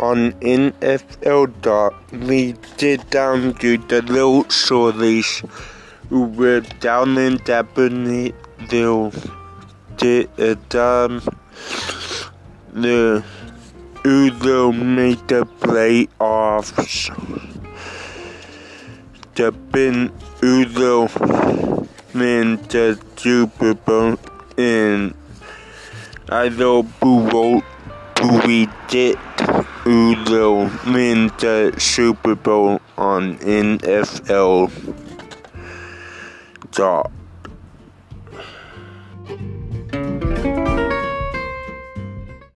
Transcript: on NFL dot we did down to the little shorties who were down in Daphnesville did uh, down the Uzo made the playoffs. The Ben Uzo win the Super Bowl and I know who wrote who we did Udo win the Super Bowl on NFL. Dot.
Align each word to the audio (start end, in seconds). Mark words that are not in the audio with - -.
on 0.00 0.32
NFL 0.32 1.52
dot 1.62 1.94
we 2.12 2.54
did 2.76 3.08
down 3.10 3.54
to 3.54 3.78
the 3.78 4.02
little 4.02 4.44
shorties 4.44 5.48
who 6.08 6.24
were 6.24 6.60
down 6.80 7.16
in 7.18 7.38
Daphnesville 7.38 9.12
did 9.96 10.28
uh, 10.38 10.54
down 10.68 11.22
the 12.72 13.24
Uzo 14.04 14.72
made 14.72 15.26
the 15.26 15.44
playoffs. 15.60 17.10
The 19.34 19.50
Ben 19.50 20.10
Uzo 20.40 21.08
win 22.14 22.56
the 22.68 22.98
Super 23.16 23.74
Bowl 23.74 24.16
and 24.56 25.14
I 26.28 26.48
know 26.50 26.82
who 26.82 27.28
wrote 27.30 27.64
who 28.20 28.46
we 28.46 28.68
did 28.88 29.18
Udo 29.86 30.68
win 30.84 31.28
the 31.38 31.72
Super 31.78 32.34
Bowl 32.34 32.80
on 32.98 33.38
NFL. 33.38 34.72
Dot. 36.72 37.12